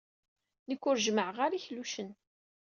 Nekk 0.69 0.83
ur 0.89 0.97
jemmɛeɣ 1.05 1.37
ara 1.45 1.57
iklucen. 1.59 2.09